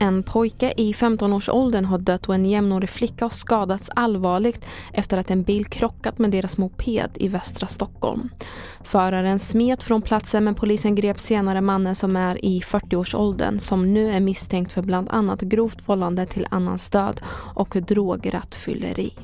[0.00, 5.30] En pojke i 15-årsåldern har dött och en jämnårig flicka har skadats allvarligt efter att
[5.30, 8.28] en bil krockat med deras moped i västra Stockholm.
[8.84, 14.10] Föraren smet från platsen men polisen grep senare mannen som är i 40-årsåldern som nu
[14.10, 17.20] är misstänkt för bland annat grovt vållande till annans död
[17.54, 19.14] och drograttfylleri.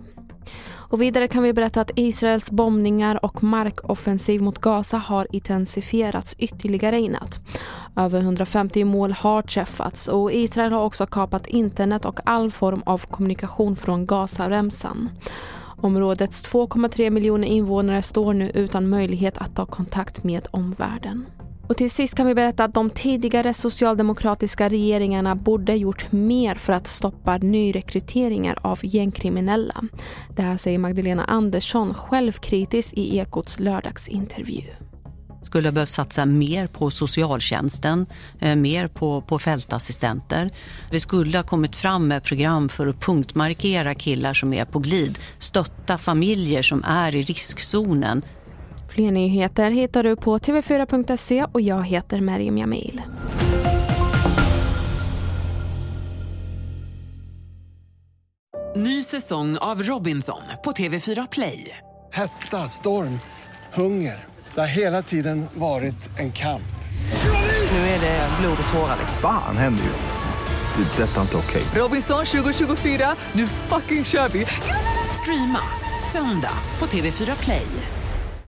[0.94, 6.98] Och vidare kan vi berätta att Israels bombningar och markoffensiv mot Gaza har intensifierats ytterligare
[6.98, 7.40] i natt.
[7.96, 13.06] Över 150 mål har träffats och Israel har också kapat internet och all form av
[13.06, 15.10] kommunikation från Gazaremsan.
[15.76, 21.26] Områdets 2,3 miljoner invånare står nu utan möjlighet att ta kontakt med omvärlden.
[21.68, 26.72] Och till sist kan vi berätta att de tidigare socialdemokratiska regeringarna borde gjort mer för
[26.72, 29.82] att stoppa nyrekryteringar av gängkriminella.
[30.36, 34.64] Det här säger Magdalena Andersson självkritiskt i Ekots lördagsintervju
[35.44, 38.06] skulle ha behövt satsa mer på socialtjänsten,
[38.40, 40.50] eh, mer på, på fältassistenter.
[40.90, 45.18] Vi skulle ha kommit fram med program för att punktmarkera killar som är på glid,
[45.38, 48.22] stötta familjer som är i riskzonen.
[48.94, 53.02] Fler nyheter hittar du på tv4.se och jag heter Merjem Jamil.
[58.76, 61.78] Ny säsong av Robinson på TV4 Play.
[62.12, 63.20] Hetta, storm,
[63.74, 64.24] hunger.
[64.54, 66.74] Det har hela tiden varit en kamp.
[67.70, 68.98] Nu är det blod och tårar.
[69.22, 70.84] Fan händer just nu.
[70.84, 71.02] Det.
[71.02, 71.62] är Detta är inte okej.
[71.74, 74.46] Robinson 2024, nu fucking kör vi!
[75.22, 75.60] Streama
[76.12, 77.66] söndag på TV4 Play.